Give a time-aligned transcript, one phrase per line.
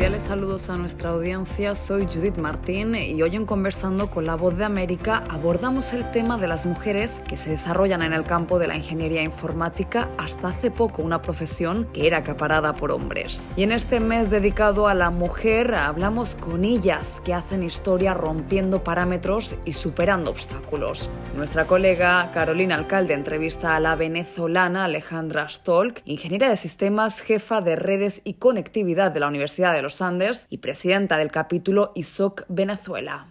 [0.00, 4.56] Cordiales saludos a nuestra audiencia, soy Judith Martín y hoy en Conversando con la Voz
[4.56, 8.66] de América abordamos el tema de las mujeres que se desarrollan en el campo de
[8.66, 13.46] la ingeniería informática hasta hace poco una profesión que era acaparada por hombres.
[13.58, 18.82] Y en este mes dedicado a la mujer hablamos con ellas que hacen historia rompiendo
[18.82, 21.10] parámetros y superando obstáculos.
[21.36, 27.76] Nuestra colega Carolina Alcalde entrevista a la venezolana Alejandra Stolk, ingeniera de sistemas, jefa de
[27.76, 33.26] redes y conectividad de la Universidad de los Andes y presidenta del capítulo ISOC Venezuela.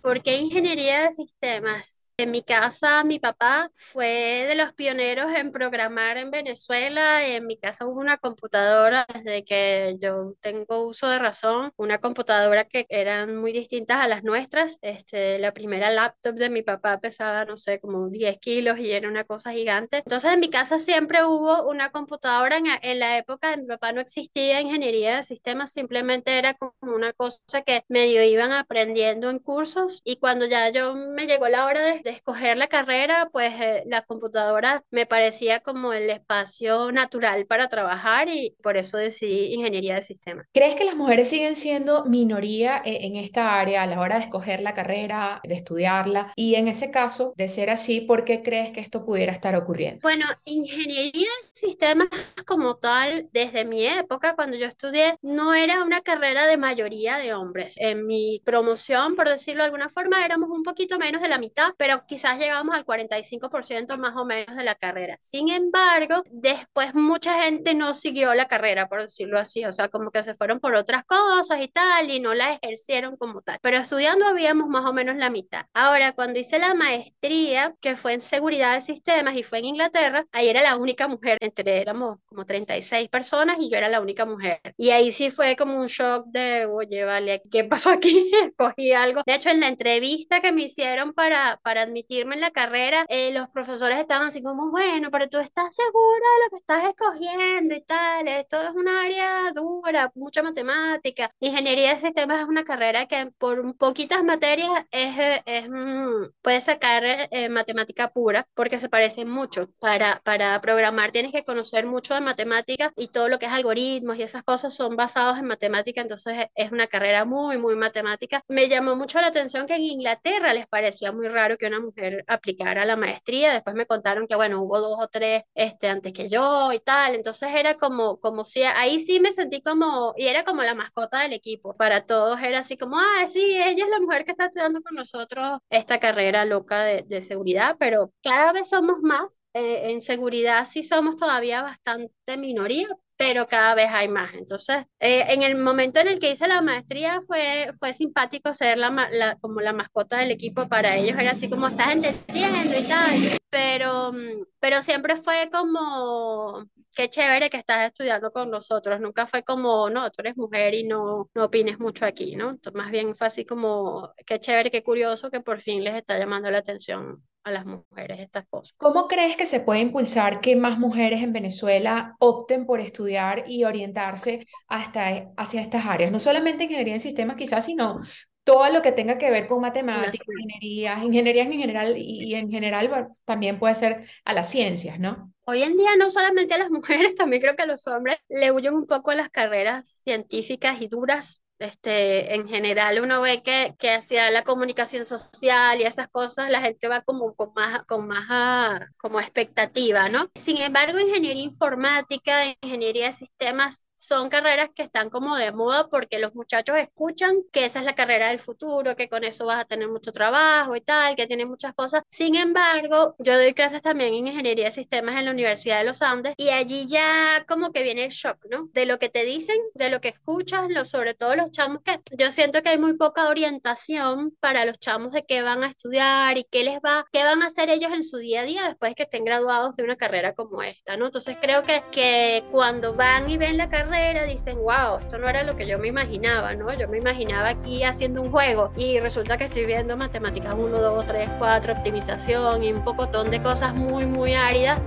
[0.00, 2.13] ¿Por qué ingeniería de sistemas?
[2.16, 4.06] En mi casa, mi papá fue
[4.48, 7.26] de los pioneros en programar en Venezuela.
[7.26, 12.66] En mi casa hubo una computadora desde que yo tengo uso de razón, una computadora
[12.66, 14.78] que eran muy distintas a las nuestras.
[14.80, 19.08] Este, la primera laptop de mi papá pesaba, no sé, como 10 kilos y era
[19.08, 19.96] una cosa gigante.
[19.98, 22.58] Entonces, en mi casa siempre hubo una computadora.
[22.58, 26.94] En, en la época de mi papá no existía ingeniería de sistemas, simplemente era como
[26.94, 30.00] una cosa que medio iban aprendiendo en cursos.
[30.04, 33.82] Y cuando ya yo me llegó la hora de de escoger la carrera, pues eh,
[33.86, 39.94] la computadora me parecía como el espacio natural para trabajar y por eso decidí ingeniería
[39.94, 40.46] de sistemas.
[40.52, 44.24] ¿Crees que las mujeres siguen siendo minoría eh, en esta área a la hora de
[44.24, 46.32] escoger la carrera, de estudiarla?
[46.36, 50.00] Y en ese caso, de ser así, ¿por qué crees que esto pudiera estar ocurriendo?
[50.02, 52.08] Bueno, ingeniería de sistemas
[52.46, 57.32] como tal, desde mi época, cuando yo estudié, no era una carrera de mayoría de
[57.32, 57.76] hombres.
[57.78, 61.72] En mi promoción, por decirlo de alguna forma, éramos un poquito menos de la mitad,
[61.78, 65.18] pero quizás llegamos al 45% más o menos de la carrera.
[65.20, 70.10] Sin embargo, después mucha gente no siguió la carrera, por decirlo así, o sea, como
[70.10, 73.58] que se fueron por otras cosas y tal, y no la ejercieron como tal.
[73.62, 75.66] Pero estudiando habíamos más o menos la mitad.
[75.74, 80.24] Ahora, cuando hice la maestría, que fue en seguridad de sistemas y fue en Inglaterra,
[80.32, 84.24] ahí era la única mujer, entre éramos como 36 personas y yo era la única
[84.24, 84.60] mujer.
[84.76, 88.30] Y ahí sí fue como un shock de, oye, vale, ¿qué pasó aquí?
[88.56, 89.22] Cogí algo.
[89.26, 93.32] De hecho, en la entrevista que me hicieron para, para admitirme en la carrera, eh,
[93.32, 97.74] los profesores estaban así como, bueno, pero tú estás segura de lo que estás escogiendo
[97.74, 101.30] y tal, esto es un área dura, mucha matemática.
[101.40, 107.02] Ingeniería de sistemas es una carrera que por poquitas materias es, es mm, puede sacar
[107.04, 109.68] eh, matemática pura porque se parece mucho.
[109.80, 114.16] Para, para programar tienes que conocer mucho de matemática y todo lo que es algoritmos
[114.16, 118.42] y esas cosas son basados en matemática, entonces es una carrera muy, muy matemática.
[118.48, 122.24] Me llamó mucho la atención que en Inglaterra les parecía muy raro que una mujer
[122.26, 123.52] aplicara la maestría.
[123.52, 127.14] Después me contaron que, bueno, hubo dos o tres este, antes que yo y tal.
[127.14, 131.20] Entonces era como, como si, ahí sí me sentí como, y era como la mascota
[131.20, 131.74] del equipo.
[131.76, 134.94] Para todos era así como, ah, sí, ella es la mujer que está estudiando con
[134.94, 139.36] nosotros esta carrera loca de, de seguridad, pero cada vez somos más.
[139.56, 144.34] Eh, en seguridad sí somos todavía bastante minoría, pero cada vez hay más.
[144.34, 148.78] Entonces, eh, en el momento en el que hice la maestría fue, fue simpático ser
[148.78, 153.38] la, como la mascota del equipo para ellos, era así como estás entendiendo y tal,
[153.50, 154.12] pero,
[154.58, 156.64] pero siempre fue como,
[156.96, 160.84] qué chévere que estás estudiando con nosotros, nunca fue como, no, tú eres mujer y
[160.84, 162.50] no, no opines mucho aquí, ¿no?
[162.50, 166.18] Entonces, más bien fue así como, qué chévere, qué curioso que por fin les está
[166.18, 168.74] llamando la atención a las mujeres estas cosas.
[168.78, 173.64] ¿Cómo crees que se puede impulsar que más mujeres en Venezuela opten por estudiar y
[173.64, 176.10] orientarse hasta, hacia estas áreas?
[176.10, 178.00] No solamente ingeniería en sistemas quizás, sino
[178.44, 183.08] todo lo que tenga que ver con matemáticas, ingeniería, ingeniería en general y, en general
[183.24, 185.32] también puede ser a las ciencias, ¿no?
[185.46, 188.52] Hoy en día no solamente a las mujeres, también creo que a los hombres le
[188.52, 193.74] huyen un poco a las carreras científicas y duras este, en general uno ve que,
[193.78, 198.06] que hacia la comunicación social y esas cosas la gente va como con más, con
[198.06, 200.28] más ah, como expectativa, ¿no?
[200.34, 206.18] Sin embargo, ingeniería informática, ingeniería de sistemas son carreras que están como de moda porque
[206.18, 209.64] los muchachos escuchan que esa es la carrera del futuro, que con eso vas a
[209.64, 212.02] tener mucho trabajo y tal, que tiene muchas cosas.
[212.08, 216.02] Sin embargo, yo doy clases también en ingeniería de sistemas en la Universidad de los
[216.02, 218.68] Andes y allí ya como que viene el shock, ¿no?
[218.72, 222.00] De lo que te dicen, de lo que escuchas, lo, sobre todo los chamos que
[222.16, 226.36] yo siento que hay muy poca orientación para los chamos de qué van a estudiar
[226.38, 228.94] y qué les va, qué van a hacer ellos en su día a día después
[228.94, 231.06] que estén graduados de una carrera como esta, ¿no?
[231.06, 235.42] Entonces creo que, que cuando van y ven la carrera dicen, wow, esto no era
[235.42, 236.72] lo que yo me imaginaba, ¿no?
[236.74, 241.06] Yo me imaginaba aquí haciendo un juego y resulta que estoy viendo matemáticas 1, 2,
[241.06, 244.78] 3, 4, optimización y un pocotón de cosas muy, muy áridas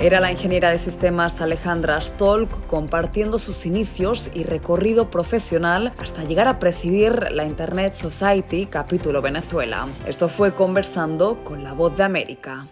[0.00, 6.46] era la ingeniera de sistemas Alejandra Stolk compartiendo sus inicios y recorrido profesional hasta llegar
[6.46, 9.88] a presidir la Internet Society capítulo Venezuela.
[10.06, 12.68] Esto fue conversando con la voz de América.